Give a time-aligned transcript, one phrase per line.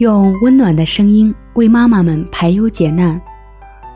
[0.00, 3.20] 用温暖的声音为妈妈们排忧解难，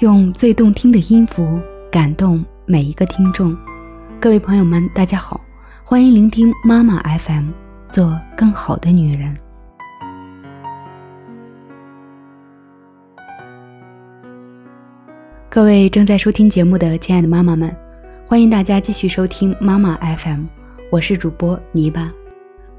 [0.01, 1.59] 用最动听的音符
[1.91, 3.57] 感动每一个听众。
[4.21, 5.41] 各位朋友们，大家好，
[5.83, 7.49] 欢迎聆听妈妈 FM，
[7.89, 9.35] 做更好的女人。
[15.49, 17.75] 各位正在收听节目的亲爱的妈妈们，
[18.27, 20.45] 欢迎大家继续收听妈妈 FM，
[20.91, 22.13] 我是主播泥巴。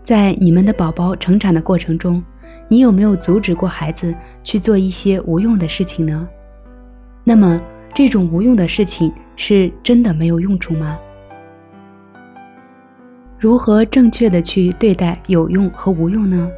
[0.04, 2.24] 在你们的宝宝成长的过程中，
[2.68, 6.28] 你有没有阻止过孩子去做一些无用的事情呢？
[7.24, 7.62] 那么，
[7.94, 10.98] 这种无用的事情是真的没有用处吗？
[13.38, 16.50] 如何正确的去对待有用和无用呢？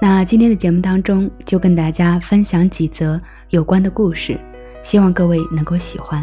[0.00, 4.38] 那今天的节目当中就跟大家分享几则有关的故事，
[4.82, 6.22] 希望各位能够喜欢。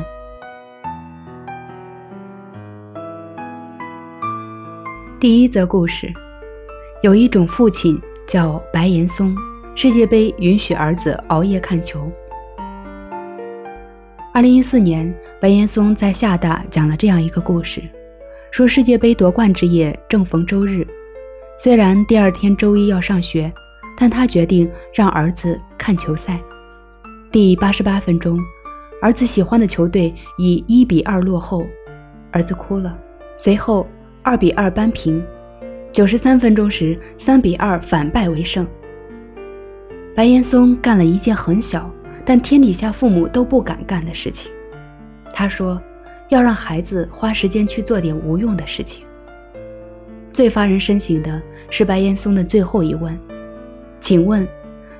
[5.20, 6.12] 第一则故事。
[7.02, 7.98] 有一种父亲
[8.30, 9.36] 叫白岩松，
[9.74, 12.12] 世界杯允许儿子熬夜看球。
[14.32, 17.82] 二零一四年，白岩松在厦大讲了这样一个故事，
[18.52, 20.86] 说世界杯夺冠之夜正逢周日，
[21.58, 23.52] 虽然第二天周一要上学，
[23.98, 26.40] 但他决定让儿子看球赛。
[27.32, 28.40] 第八十八分钟，
[29.02, 31.66] 儿子喜欢的球队以一比二落后，
[32.32, 32.96] 儿子哭了，
[33.36, 33.88] 随后
[34.22, 35.20] 二比二扳平。
[35.92, 38.66] 九十三分钟时，三比二反败为胜。
[40.16, 41.90] 白岩松干了一件很小，
[42.24, 44.52] 但天底下父母都不敢干的事情。
[45.32, 45.82] 他说
[46.30, 49.06] ：“要让孩子花时间去做点无用的事情。”
[50.32, 53.18] 最发人深省的是白岩松的最后一问
[54.00, 54.48] ：“请问，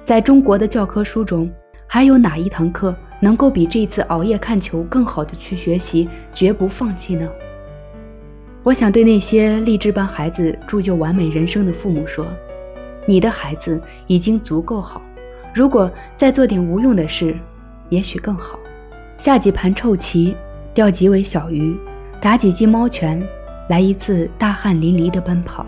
[0.04, 1.52] 在中国的教科书中，
[1.86, 7.30] 还有哪一堂课能够比这次熬夜看球更好的去学习，绝不放弃呢？”
[8.62, 12.28] 我想对那些立志帮孩子铸就完美人生的父母说
[13.08, 15.02] ：“你的孩子已经足够好，
[15.56, 17.36] 如果再做点无用的事，
[17.88, 18.60] 也许更好。
[19.18, 20.36] 下几盘臭棋，
[20.74, 21.76] 钓几尾小鱼，
[22.20, 23.26] 打几记猫拳，
[23.70, 25.66] 来一次大汗淋漓的奔跑，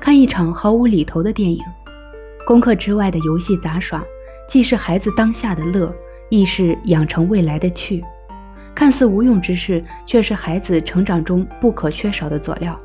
[0.00, 1.60] 看一场毫无厘头的电影，
[2.46, 4.02] 功课之外的游戏杂耍，
[4.48, 5.94] 既是孩子当下的乐，
[6.30, 8.02] 亦是养成未来的趣。”
[8.76, 12.78] 看似无用之事，却是孩子成长中不可缺少的佐料。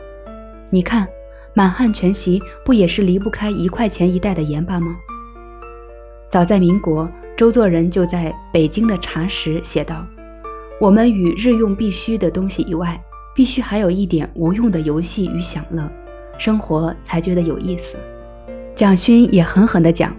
[0.69, 1.05] 你看，
[1.53, 4.95] 满汉全席不也是离不开一块钱一袋的盐巴吗？
[6.29, 10.07] 早在民国，周作人就在北京的茶食写道
[10.79, 12.97] ：“我们与日用必须的东西以外，
[13.35, 15.91] 必须还有一点无用的游戏与享乐，
[16.37, 17.97] 生活才觉得有意思。”
[18.73, 20.15] 蒋勋也狠狠地讲：“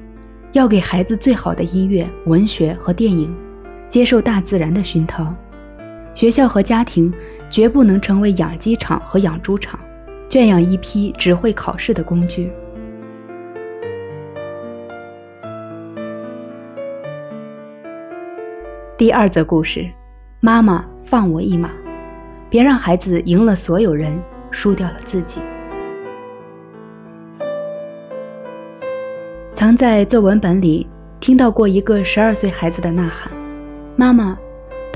[0.53, 3.34] 要给孩子最好的音乐、文学和电影，
[3.89, 5.34] 接受大自然的熏陶。”
[6.14, 7.12] 学校和家庭
[7.48, 9.80] 绝不能成为养鸡场和养猪场，
[10.28, 12.52] 圈养一批只会考试的工具。
[18.98, 19.88] 第二则故事：
[20.40, 21.70] 妈妈放我一马，
[22.50, 25.40] 别让孩子赢了所有人，输掉了自己。
[29.54, 30.86] 曾在作文本里
[31.20, 33.32] 听到过一个十二岁孩子的呐喊
[33.96, 34.38] ：“妈妈。”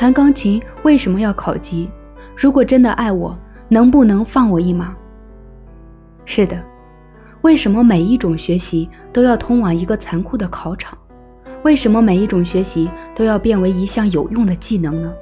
[0.06, 1.90] 弹钢琴为什么要考级？
[2.36, 3.36] 如果真的爱我，
[3.68, 4.94] 能不能放我一马？
[6.24, 6.62] 是的，
[7.42, 10.96] 为什么每一种学习都要通往一个残酷的考场？
[11.64, 15.12] 为什么每一种学习都要变为一项有用的技能呢？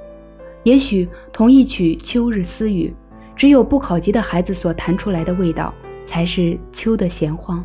[0.65, 2.93] 也许同一曲《秋日私语》，
[3.35, 5.73] 只有不考级的孩子所弹出来的味道，
[6.05, 7.65] 才是秋的闲晃。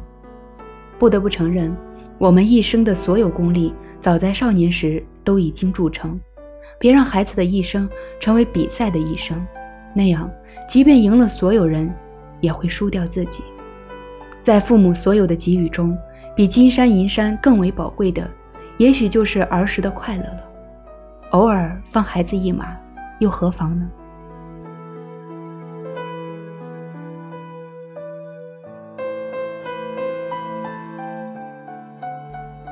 [0.98, 1.76] 不得不承认，
[2.18, 6.18] 我们一生的所有功力，早在少年时都已经铸成。
[6.80, 7.88] 别让孩子的一生
[8.22, 9.46] 成为比赛的一生，
[9.94, 10.32] 那样，
[10.66, 11.94] 即便赢了所有人，
[12.40, 13.44] 也会输掉自己。
[14.42, 15.96] 在父母所有的给予中，
[16.34, 18.26] 比金山银山更为宝贵的，
[18.78, 20.46] 也许就是儿时的快乐了。
[21.32, 22.78] 偶尔放孩子一马，
[23.20, 23.90] 又何妨呢？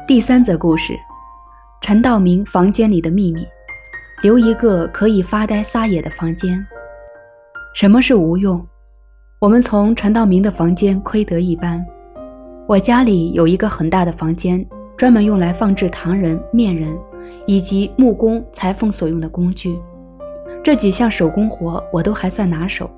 [0.08, 0.98] 第三则故事：
[1.82, 3.46] 陈道明房间里的秘密。
[4.22, 6.66] 留一个可以发呆撒野的房间。
[7.76, 8.66] 什么是无用？
[9.40, 11.86] 我们从陈道明的房间窥得一斑。
[12.68, 14.66] 我家里有一个很大的房间，
[14.98, 16.98] 专门用来放置糖人、面人
[17.46, 19.78] 以及木工、裁缝所用的工具。
[20.64, 22.90] 这几项手工活我都还算拿手。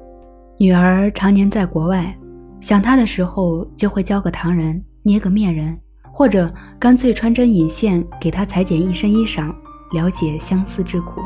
[0.58, 2.18] 女儿常年在国外，
[2.62, 5.78] 想她的时候就会教个糖人、捏个面人，
[6.14, 6.50] 或者
[6.80, 9.54] 干脆穿针引线给她裁剪一身衣裳。
[9.92, 11.22] 了解相思之苦，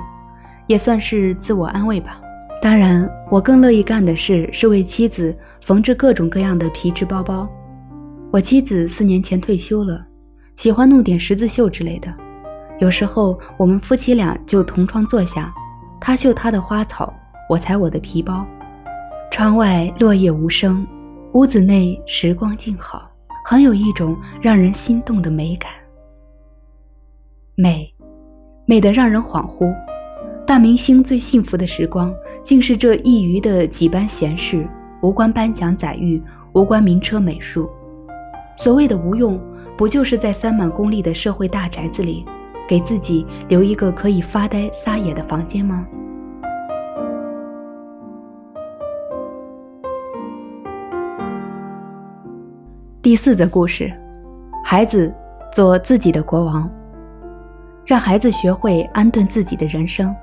[0.67, 2.19] 也算是自我安慰吧。
[2.61, 7.49] 当然，我更乐意干的事是为妻子缝制各种各样的皮质包包。
[8.31, 10.05] 我妻子四年前退休了，
[10.55, 12.13] 喜欢弄点十字绣之类的。
[12.79, 15.53] 有时候我们夫妻俩就同窗坐下，
[15.99, 17.13] 他绣他的花草，
[17.49, 18.45] 我裁我的皮包。
[19.29, 20.87] 窗外落叶无声，
[21.33, 23.11] 屋子内时光静好，
[23.45, 25.69] 很有一种让人心动的美感。
[27.55, 27.92] 美，
[28.73, 29.71] 美得让人恍惚。
[30.47, 32.11] 大明星最幸福的时光，
[32.41, 34.67] 竟是这一隅的几般闲事，
[35.03, 36.19] 无关颁奖载誉，
[36.53, 37.69] 无关名车美术。
[38.57, 39.39] 所谓的无用，
[39.77, 42.25] 不就是在三满功利的社会大宅子里？
[42.67, 45.85] 给自己留一个可以发呆撒野的房间吗？
[53.03, 53.93] 第四则故事：
[54.65, 55.13] 孩子
[55.51, 56.67] 做自己的国王，
[57.85, 60.13] 让孩子学会安顿自己的人生。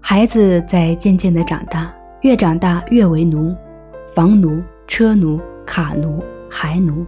[0.00, 3.54] 孩子在渐渐的长大，越长大越为奴，
[4.14, 7.04] 房奴、车奴、卡奴、孩奴。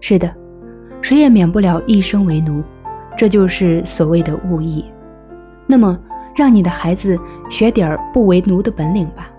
[0.00, 0.32] 是的。
[1.00, 2.60] 谁也免不了一生为奴，
[3.16, 4.84] 这就是所谓的物役。
[5.64, 5.96] 那么，
[6.34, 7.16] 让你的孩子
[7.48, 9.30] 学点儿不为奴的本领吧，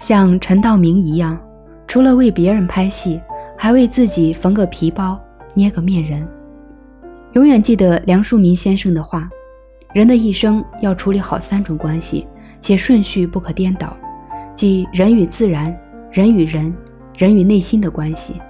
[0.00, 1.38] 像陈道明一样，
[1.86, 3.20] 除了为别人拍戏，
[3.56, 5.18] 还为自己缝个皮包、
[5.54, 6.26] 捏个面人。
[7.36, 9.28] 永远记得梁漱溟先生的话：
[9.92, 12.26] 人的一生要处理好三种关系，
[12.60, 13.94] 且顺序不可颠倒，
[14.54, 15.78] 即人与自然、
[16.10, 16.74] 人与人、
[17.14, 18.40] 人与内心的关系。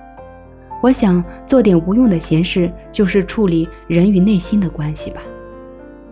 [0.80, 5.20] 我想做点无用的闲事，就是处理人与内心的关系吧。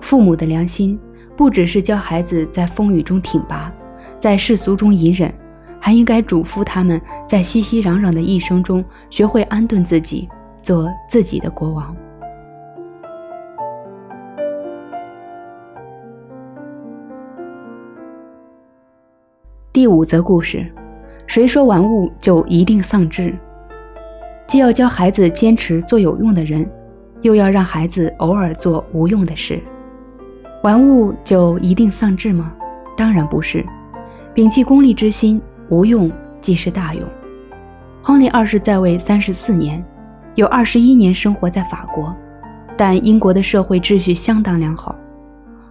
[0.01, 0.99] 父母的良心
[1.37, 3.73] 不只是教孩子在风雨中挺拔，
[4.19, 5.33] 在世俗中隐忍，
[5.81, 10.29] 还应该嘱咐他们在熙熙攘攘的一生中学会安顿自己，
[10.61, 11.95] 做自己的国王。
[19.75, 20.65] 第五则故事：
[21.27, 23.35] 谁说玩物就一定丧志？
[24.47, 26.65] 既要教孩子坚持做有用的人，
[27.23, 29.61] 又要让孩子偶尔做无用的事，
[30.63, 32.53] 玩物就一定丧志吗？
[32.97, 33.67] 当然不是。
[34.33, 36.09] 摒弃功利之心，无用
[36.41, 37.03] 即是大用。
[38.01, 39.85] 亨利二世在位三十四年，
[40.37, 42.15] 有二十一年生活在法国，
[42.77, 44.95] 但英国的社会秩序相当良好。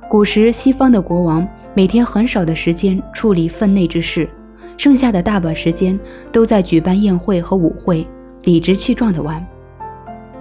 [0.09, 4.29] 古时西方的国王每天很少的时间处理分内之事，
[4.77, 5.99] 剩下的大把时间
[6.31, 8.07] 都在举办宴会和舞会。
[8.43, 9.41] 理直气壮地玩。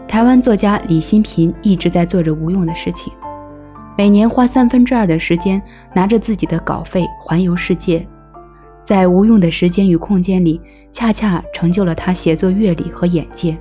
[0.08, 3.12] 台湾作家李新平一直在做着无用的事情，
[3.96, 5.62] 每年花三分之二的时间
[5.94, 8.05] 拿着自己的稿费环游世界，
[8.82, 13.56] 在无用的时间与空间里，恰恰成就了他写作阅历和眼界。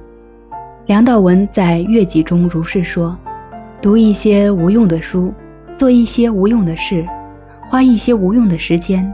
[0.88, 3.16] 梁道文在《月记》中如是说
[3.80, 5.32] ：“读一些无用的书，
[5.76, 7.06] 做一些无用的事，
[7.68, 9.14] 花一些无用的时间，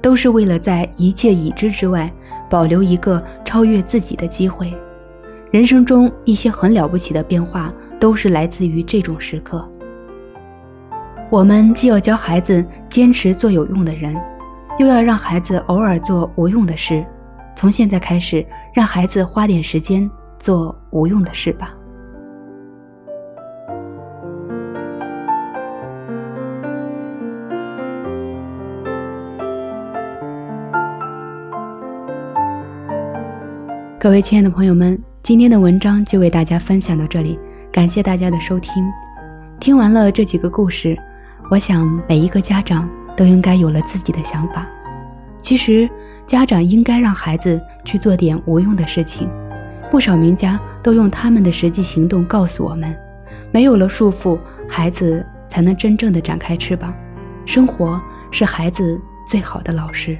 [0.00, 2.10] 都是为了在一切已知之外。”
[2.48, 4.72] 保留一个超越自己的机会。
[5.50, 9.68] 人生中一些很了不起的变化，都是来自于这种时刻。
[11.28, 14.16] 我们既要教孩子坚持做有用的人，
[14.78, 17.04] 又要让孩子偶尔做无用的事。
[17.56, 20.08] 从现在开始，让孩子花点时间
[20.38, 21.74] 做无用的事吧。
[33.98, 37.38] 各位亲爱的朋友们，今天的文章就为大家分享到这里，
[37.72, 38.84] 感谢大家的收听。
[39.58, 40.94] 听完了这几个故事，
[41.50, 42.86] 我想每一个家长
[43.16, 44.66] 都应该有了自己的想法。
[45.40, 45.88] 其实，
[46.26, 49.30] 家长应该让孩子去做点无用的事情。
[49.90, 52.94] 不少名家都用他们的实际行动告诉我们：
[53.50, 54.38] 没有了束缚，
[54.68, 56.94] 孩子才能真正的展开翅膀。
[57.46, 57.98] 生活
[58.30, 60.18] 是孩子最好的老师。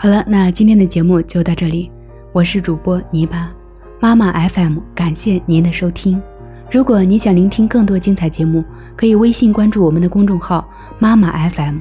[0.00, 1.90] 好了，那今天的节目就到这里，
[2.32, 3.50] 我是主播泥巴
[3.98, 6.22] 妈妈 FM，感谢您的收听。
[6.70, 8.64] 如果你想聆听更多精彩节目，
[8.94, 10.64] 可以微信关注我们的公众号
[11.00, 11.78] 妈妈 FM，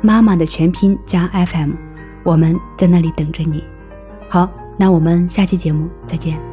[0.00, 1.70] 妈妈的全拼加 FM，
[2.24, 3.62] 我们在那里等着你。
[4.28, 6.51] 好，那我们下期节目再见。